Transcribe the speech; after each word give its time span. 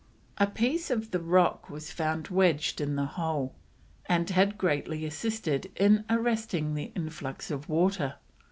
A 0.39 0.47
piece 0.47 0.89
of 0.89 1.11
the 1.11 1.19
rock 1.19 1.69
was 1.69 1.91
found 1.91 2.29
wedged 2.29 2.81
in 2.81 2.95
the 2.95 3.05
hole, 3.05 3.53
and 4.07 4.27
had 4.31 4.57
greatly 4.57 5.05
assisted 5.05 5.71
in 5.75 6.05
arresting 6.09 6.73
the 6.73 6.91
influx 6.95 7.51
of 7.51 7.69
water. 7.69 8.15